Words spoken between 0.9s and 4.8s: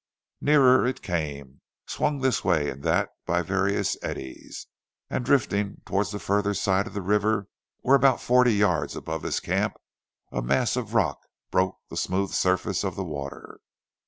came, swung this way and that by various eddies,